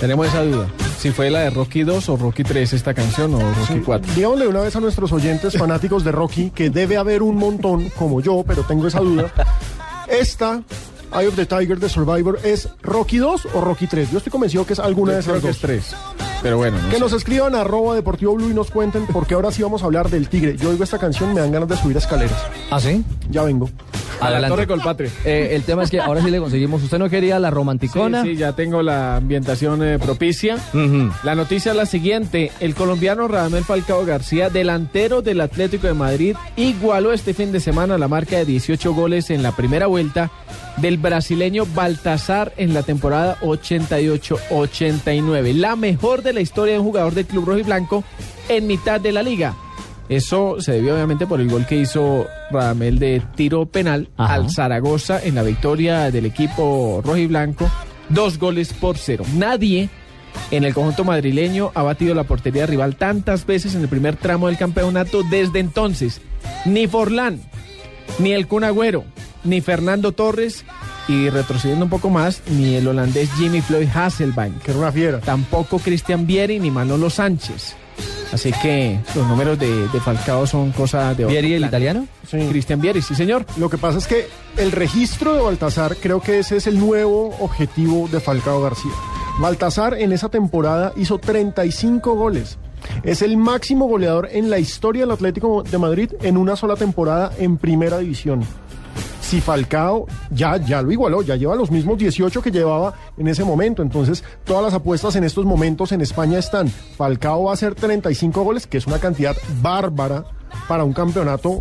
Tenemos 0.00 0.26
esa 0.28 0.42
duda. 0.42 0.68
Si 0.98 1.10
fue 1.10 1.30
la 1.30 1.40
de 1.40 1.50
Rocky 1.50 1.82
2 1.82 2.08
o 2.08 2.16
Rocky 2.16 2.42
3 2.44 2.72
esta 2.72 2.94
canción 2.94 3.34
o 3.34 3.38
Rocky 3.40 3.80
4. 3.84 4.12
Digámosle 4.14 4.48
una 4.48 4.60
vez 4.60 4.74
a 4.76 4.80
nuestros 4.80 5.12
oyentes 5.12 5.56
fanáticos 5.56 6.04
de 6.04 6.12
Rocky 6.12 6.50
que 6.50 6.70
debe 6.70 6.96
haber 6.96 7.22
un 7.22 7.36
montón 7.36 7.88
como 7.90 8.20
yo, 8.20 8.44
pero 8.46 8.62
tengo 8.62 8.86
esa 8.86 9.00
duda. 9.00 9.30
Esta 10.08 10.62
Eye 11.16 11.26
of 11.28 11.36
the 11.36 11.46
Tiger 11.46 11.78
de 11.78 11.88
Survivor 11.88 12.38
es 12.44 12.68
Rocky 12.82 13.18
2 13.18 13.48
o 13.54 13.60
Rocky 13.60 13.86
3. 13.86 14.10
Yo 14.10 14.18
estoy 14.18 14.30
convencido 14.30 14.66
que 14.66 14.72
es 14.74 14.78
alguna 14.78 15.14
de 15.14 15.20
esas 15.20 15.40
dos. 15.40 15.50
es 15.52 15.58
3. 15.58 15.96
Pero 16.42 16.56
bueno, 16.58 16.78
no 16.80 16.88
Que 16.88 16.96
sé. 16.96 17.00
nos 17.00 17.12
escriban 17.12 17.54
a 17.56 17.62
arroba 17.62 17.94
Deportivo 17.96 18.34
Blue 18.34 18.50
y 18.50 18.54
nos 18.54 18.70
cuenten 18.70 19.06
porque 19.06 19.34
ahora 19.34 19.50
sí 19.50 19.62
vamos 19.62 19.82
a 19.82 19.86
hablar 19.86 20.08
del 20.10 20.28
tigre. 20.28 20.56
Yo 20.56 20.70
oigo 20.70 20.84
esta 20.84 20.98
canción, 20.98 21.34
me 21.34 21.40
dan 21.40 21.50
ganas 21.50 21.68
de 21.68 21.76
subir 21.76 21.96
escaleras. 21.96 22.38
¿Ah, 22.70 22.78
sí? 22.80 23.04
Ya 23.30 23.42
vengo. 23.42 23.68
La 24.20 24.26
Adelante. 24.26 24.48
Torre 24.48 24.66
Colpatria. 24.66 25.10
Eh, 25.24 25.50
el 25.52 25.62
tema 25.62 25.84
es 25.84 25.90
que 25.90 26.00
ahora 26.00 26.20
sí 26.22 26.30
le 26.30 26.38
conseguimos. 26.40 26.82
Usted 26.82 26.98
no 26.98 27.08
quería 27.08 27.38
la 27.38 27.48
Sí, 27.48 27.54
romanticona. 27.54 28.22
sí, 28.22 28.36
ya 28.36 28.52
tengo 28.52 28.82
la 28.82 29.16
ambientación 29.16 29.82
eh, 29.82 29.98
propicia. 29.98 30.56
La 31.22 31.34
noticia 31.34 31.72
es 31.72 31.76
la 31.76 31.86
siguiente. 31.86 32.50
El 32.60 32.74
colombiano 32.74 33.28
Radamel 33.28 33.64
Falcao 33.64 34.04
García, 34.04 34.50
delantero 34.50 35.22
del 35.22 35.40
Atlético 35.40 35.86
de 35.86 35.94
Madrid, 35.94 36.36
igualó 36.56 37.12
este 37.12 37.34
fin 37.34 37.52
de 37.52 37.60
semana 37.60 37.96
la 37.98 38.08
marca 38.08 38.36
de 38.38 38.44
18 38.44 38.92
goles 38.94 39.30
en 39.30 39.42
la 39.42 39.52
primera 39.52 39.86
vuelta 39.86 40.30
del 40.78 40.98
brasileño 40.98 41.66
Baltasar 41.74 42.52
en 42.56 42.74
la 42.74 42.82
temporada 42.82 43.36
88-89. 43.40 45.54
La 45.54 45.76
mejor 45.76 46.22
de 46.22 46.32
la 46.32 46.40
historia 46.40 46.74
de 46.74 46.80
un 46.80 46.86
jugador 46.86 47.14
del 47.14 47.26
Club 47.26 47.46
Rojo 47.46 47.58
y 47.58 47.62
Blanco 47.62 48.04
en 48.48 48.66
mitad 48.66 49.00
de 49.00 49.12
la 49.12 49.22
liga. 49.22 49.54
Eso 50.08 50.56
se 50.60 50.72
debió 50.72 50.94
obviamente 50.94 51.26
por 51.26 51.40
el 51.40 51.48
gol 51.50 51.66
que 51.66 51.76
hizo 51.76 52.26
Radamel 52.50 52.98
de 52.98 53.22
tiro 53.34 53.66
penal 53.66 54.08
Ajá. 54.16 54.34
al 54.34 54.50
Zaragoza 54.50 55.20
en 55.22 55.34
la 55.34 55.42
victoria 55.42 56.10
del 56.10 56.26
equipo 56.26 57.00
rojo 57.04 57.16
y 57.16 57.26
blanco. 57.26 57.70
Dos 58.08 58.38
goles 58.38 58.72
por 58.72 58.96
cero. 58.96 59.24
Nadie 59.34 59.90
en 60.50 60.64
el 60.64 60.74
conjunto 60.74 61.04
madrileño 61.04 61.72
ha 61.74 61.82
batido 61.82 62.14
la 62.14 62.24
portería 62.24 62.66
rival 62.66 62.96
tantas 62.96 63.44
veces 63.44 63.74
en 63.74 63.82
el 63.82 63.88
primer 63.88 64.16
tramo 64.16 64.46
del 64.46 64.56
campeonato 64.56 65.22
desde 65.22 65.58
entonces. 65.58 66.20
Ni 66.64 66.86
Forlán, 66.86 67.40
ni 68.18 68.32
el 68.32 68.46
Kun 68.46 68.64
Agüero, 68.64 69.04
ni 69.44 69.60
Fernando 69.60 70.12
Torres 70.12 70.64
y 71.06 71.30
retrocediendo 71.30 71.84
un 71.84 71.90
poco 71.90 72.10
más, 72.10 72.42
ni 72.50 72.74
el 72.74 72.86
holandés 72.86 73.30
Jimmy 73.32 73.60
Floyd 73.60 73.88
Hasselbank. 73.94 74.62
Que 74.62 74.70
era 74.70 74.80
una 74.80 74.92
fiera. 74.92 75.20
Tampoco 75.20 75.78
Cristian 75.78 76.26
Vieri 76.26 76.60
ni 76.60 76.70
Manolo 76.70 77.10
Sánchez. 77.10 77.74
Así 78.32 78.52
que 78.62 79.00
los 79.14 79.26
números 79.26 79.58
de, 79.58 79.88
de 79.88 80.00
Falcao 80.00 80.46
son 80.46 80.72
cosa 80.72 81.14
de... 81.14 81.24
¿Vieri 81.24 81.54
el 81.54 81.64
italiano? 81.64 82.06
Sí. 82.26 82.38
Cristian 82.48 82.80
Vieri, 82.80 83.00
sí 83.00 83.14
señor. 83.14 83.46
Lo 83.56 83.70
que 83.70 83.78
pasa 83.78 83.98
es 83.98 84.06
que 84.06 84.28
el 84.56 84.72
registro 84.72 85.34
de 85.34 85.40
Baltasar, 85.40 85.96
creo 85.96 86.20
que 86.20 86.38
ese 86.38 86.56
es 86.56 86.66
el 86.66 86.78
nuevo 86.78 87.34
objetivo 87.40 88.08
de 88.08 88.20
Falcao 88.20 88.60
García. 88.60 88.92
Baltasar 89.40 89.94
en 89.94 90.12
esa 90.12 90.28
temporada 90.28 90.92
hizo 90.96 91.18
35 91.18 92.14
goles. 92.14 92.58
Es 93.02 93.22
el 93.22 93.36
máximo 93.36 93.86
goleador 93.86 94.28
en 94.32 94.50
la 94.50 94.58
historia 94.58 95.02
del 95.02 95.12
Atlético 95.12 95.62
de 95.62 95.78
Madrid 95.78 96.12
en 96.22 96.36
una 96.36 96.56
sola 96.56 96.76
temporada 96.76 97.32
en 97.38 97.56
primera 97.56 97.98
división. 97.98 98.44
Si 99.28 99.42
Falcao 99.42 100.06
ya, 100.30 100.56
ya 100.56 100.80
lo 100.80 100.90
igualó, 100.90 101.20
ya 101.20 101.36
lleva 101.36 101.54
los 101.54 101.70
mismos 101.70 101.98
18 101.98 102.40
que 102.40 102.50
llevaba 102.50 102.94
en 103.18 103.28
ese 103.28 103.44
momento. 103.44 103.82
Entonces, 103.82 104.24
todas 104.44 104.62
las 104.62 104.72
apuestas 104.72 105.16
en 105.16 105.24
estos 105.24 105.44
momentos 105.44 105.92
en 105.92 106.00
España 106.00 106.38
están. 106.38 106.68
Falcao 106.68 107.44
va 107.44 107.50
a 107.50 107.52
hacer 107.52 107.74
35 107.74 108.42
goles, 108.42 108.66
que 108.66 108.78
es 108.78 108.86
una 108.86 108.98
cantidad 108.98 109.36
bárbara 109.60 110.24
para 110.66 110.82
un 110.82 110.94
campeonato. 110.94 111.60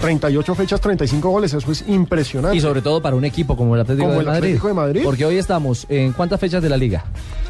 38 0.00 0.54
fechas, 0.54 0.80
35 0.80 1.28
goles, 1.28 1.52
eso 1.52 1.70
es 1.70 1.84
impresionante. 1.86 2.56
Y 2.56 2.60
sobre 2.60 2.80
todo 2.82 3.02
para 3.02 3.16
un 3.16 3.24
equipo 3.24 3.56
como 3.56 3.74
el 3.74 3.82
Atlético, 3.82 4.04
Como 4.06 4.14
de, 4.14 4.20
el 4.20 4.26
Madrid. 4.26 4.38
Atlético 4.44 4.68
de 4.68 4.74
Madrid. 4.74 5.00
Porque 5.04 5.24
hoy 5.26 5.36
estamos 5.36 5.86
en 5.88 6.12
cuántas 6.12 6.40
fechas 6.40 6.62
de 6.62 6.68
la 6.68 6.76
liga? 6.76 7.04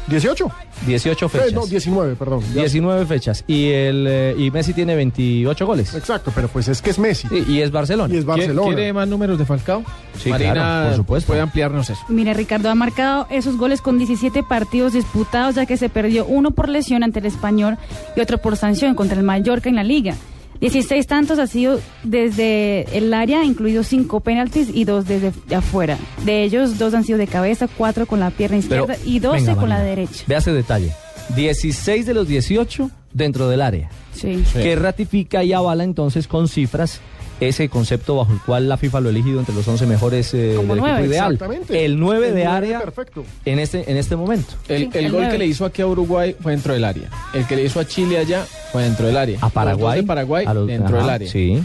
18. 0.07 0.51
18 0.87 1.25
Eh, 1.25 1.29
fechas. 1.29 1.53
no, 1.53 1.65
19, 1.65 2.15
perdón. 2.15 2.41
Ya- 2.53 2.61
19 2.61 3.05
fechas. 3.05 3.43
Y, 3.47 3.67
el, 3.69 4.05
eh, 4.09 4.35
y 4.37 4.51
Messi 4.51 4.73
tiene 4.73 4.95
28 4.95 5.65
goles. 5.65 5.93
Exacto, 5.93 6.31
pero 6.35 6.47
pues 6.49 6.67
es 6.67 6.81
que 6.81 6.89
es 6.89 6.99
Messi. 6.99 7.27
Sí, 7.29 7.45
y 7.47 7.61
es 7.61 7.71
Barcelona. 7.71 8.13
Y 8.13 8.17
es 8.17 8.25
¿Quiere- 8.25 8.37
Barcelona. 8.47 8.67
¿Quiere 8.75 8.93
más 8.93 9.07
números 9.07 9.37
de 9.39 9.45
Falcao? 9.45 9.83
Sí, 10.17 10.29
Marina, 10.29 10.53
claro, 10.53 10.87
por 10.89 10.97
supuesto. 10.97 11.27
puede 11.27 11.41
ampliarnos 11.41 11.89
eso. 11.89 12.01
Mire, 12.09 12.33
Ricardo 12.33 12.69
ha 12.69 12.75
marcado 12.75 13.27
esos 13.29 13.57
goles 13.57 13.81
con 13.81 13.97
17 13.97 14.43
partidos 14.43 14.93
disputados, 14.93 15.55
ya 15.55 15.65
que 15.65 15.77
se 15.77 15.87
perdió 15.87 16.25
uno 16.25 16.51
por 16.51 16.67
lesión 16.67 17.03
ante 17.03 17.19
el 17.19 17.27
Español 17.27 17.77
y 18.17 18.21
otro 18.21 18.39
por 18.39 18.57
sanción 18.57 18.95
contra 18.95 19.17
el 19.17 19.23
Mallorca 19.23 19.69
en 19.69 19.75
la 19.75 19.83
Liga. 19.83 20.15
16 20.61 21.07
tantos 21.07 21.39
ha 21.39 21.47
sido 21.47 21.79
desde 22.03 22.85
el 22.97 23.13
área, 23.13 23.43
incluidos 23.43 23.87
5 23.87 24.19
penaltis 24.21 24.69
y 24.73 24.85
dos 24.85 25.07
desde 25.07 25.33
afuera. 25.55 25.97
De 26.23 26.43
ellos, 26.43 26.77
dos 26.77 26.93
han 26.93 27.03
sido 27.03 27.17
de 27.17 27.27
cabeza, 27.27 27.67
cuatro 27.67 28.05
con 28.05 28.19
la 28.19 28.29
pierna 28.29 28.59
Pero, 28.69 28.83
izquierda 28.85 29.03
y 29.05 29.19
12 29.19 29.39
venga, 29.45 29.55
con 29.59 29.69
la 29.69 29.75
Marina, 29.75 29.89
derecha. 29.95 30.23
Vea 30.27 30.37
ese 30.37 30.53
detalle. 30.53 30.91
16 31.35 32.05
de 32.05 32.13
los 32.13 32.27
18 32.27 32.91
dentro 33.13 33.49
del 33.49 33.61
área. 33.61 33.89
Sí. 34.13 34.43
Que 34.53 34.75
ratifica 34.75 35.43
y 35.43 35.53
avala 35.53 35.83
entonces 35.83 36.27
con 36.27 36.47
cifras 36.47 36.99
ese 37.39 37.69
concepto 37.69 38.17
bajo 38.17 38.31
el 38.33 38.39
cual 38.39 38.69
la 38.69 38.77
FIFA 38.77 38.99
lo 38.99 39.07
ha 39.07 39.11
elegido 39.11 39.39
entre 39.39 39.55
los 39.55 39.67
11 39.67 39.87
mejores 39.87 40.31
eh, 40.35 40.37
del 40.37 40.67
nueve, 40.67 40.91
equipo 40.91 41.05
ideal. 41.07 41.33
Exactamente. 41.33 41.85
El 41.85 41.99
9 41.99 42.27
El 42.27 42.33
de 42.35 42.43
nueve, 42.43 42.55
área 42.55 42.79
Perfecto. 42.81 43.25
en 43.45 43.57
este, 43.57 43.89
en 43.89 43.97
este 43.97 44.15
momento. 44.15 44.53
El, 44.67 44.83
Sí, 44.83 44.89
el 44.93 45.05
el 45.05 45.11
gol 45.11 45.21
nueve. 45.21 45.33
que 45.33 45.39
le 45.39 45.47
hizo 45.47 45.65
aquí 45.65 45.81
a 45.81 45.87
Uruguay 45.87 46.35
fue 46.39 46.51
dentro 46.51 46.73
del 46.73 46.83
área. 46.83 47.09
El 47.33 47.47
que 47.47 47.55
le 47.55 47.63
hizo 47.65 47.79
a 47.79 47.87
Chile 47.87 48.19
allá 48.19 48.45
fue 48.71 48.83
dentro 48.83 49.05
del 49.07 49.17
área. 49.17 49.37
A 49.41 49.49
Paraguay. 49.49 50.01
de 50.01 50.07
Paraguay 50.07 50.45
a 50.45 50.53
los- 50.53 50.67
dentro 50.67 50.95
ajá, 50.97 51.05
del 51.05 51.09
área. 51.09 51.29
Sí, 51.31 51.63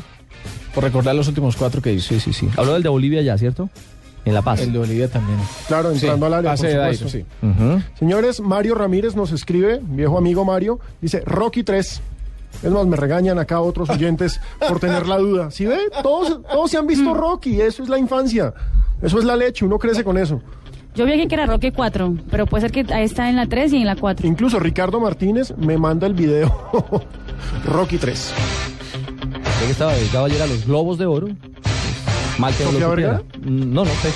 Por 0.74 0.84
recordar 0.84 1.14
los 1.14 1.26
últimos 1.28 1.56
cuatro 1.56 1.80
que 1.80 1.92
hizo. 1.92 2.08
sí, 2.08 2.20
sí, 2.20 2.32
sí. 2.32 2.48
Habló 2.56 2.74
del 2.74 2.82
de 2.82 2.88
Bolivia 2.88 3.22
ya, 3.22 3.38
¿cierto? 3.38 3.70
En 4.24 4.34
La 4.34 4.42
Paz. 4.42 4.60
El 4.60 4.72
de 4.72 4.78
Bolivia 4.80 5.08
también. 5.08 5.38
Claro, 5.68 5.92
entrando 5.92 6.26
Sí, 6.26 6.32
al 6.32 6.34
área. 6.38 6.50
pase 6.50 6.62
por 6.74 6.86
de 6.86 6.94
supuesto. 6.96 7.26
Dairo, 7.42 7.78
sí. 7.78 7.84
Señores, 7.98 8.40
Mario 8.40 8.74
Ramírez 8.74 9.14
nos 9.14 9.30
escribe, 9.32 9.80
viejo 9.82 10.18
amigo 10.18 10.44
Mario, 10.44 10.80
dice 11.00 11.20
Rocky 11.24 11.62
3. 11.62 12.00
Es 12.62 12.70
más, 12.70 12.86
me 12.86 12.96
regañan 12.96 13.38
acá 13.38 13.60
otros 13.60 13.88
oyentes 13.90 14.40
por 14.66 14.80
tener 14.80 15.06
la 15.06 15.18
duda. 15.18 15.50
¿Sí 15.50 15.64
ve? 15.66 15.78
Todos, 16.02 16.40
todos 16.50 16.70
se 16.70 16.76
han 16.78 16.86
visto 16.86 17.14
Rocky, 17.14 17.60
eso 17.60 17.82
es 17.82 17.88
la 17.88 17.98
infancia. 17.98 18.52
Eso 19.02 19.18
es 19.18 19.24
la 19.24 19.36
leche, 19.36 19.64
uno 19.64 19.78
crece 19.78 20.02
con 20.02 20.16
eso. 20.18 20.40
Yo 20.96 21.04
vi 21.04 21.10
alguien 21.12 21.28
que 21.28 21.34
era 21.34 21.44
Roque 21.44 21.72
4, 21.72 22.16
pero 22.30 22.46
puede 22.46 22.62
ser 22.62 22.72
que 22.72 22.90
ahí 22.94 23.04
está 23.04 23.28
en 23.28 23.36
la 23.36 23.46
3 23.46 23.70
y 23.74 23.76
en 23.76 23.86
la 23.86 23.96
4. 23.96 24.26
Incluso 24.26 24.58
Ricardo 24.58 24.98
Martínez 24.98 25.52
me 25.58 25.76
manda 25.76 26.06
el 26.06 26.14
video 26.14 26.50
Rocky 27.66 27.98
3. 27.98 28.32
que 29.60 29.70
estaba 29.70 29.92
dedicado 29.92 30.24
ayer 30.24 30.40
a 30.40 30.46
los 30.46 30.66
Globos 30.66 30.96
de 30.96 31.04
Oro. 31.04 31.28
Mal 32.38 32.54
que 32.54 32.64
no 32.64 32.72
lo 32.72 32.96
mm, 32.96 33.74
No, 33.74 33.84
no 33.84 33.90
sé. 33.90 34.10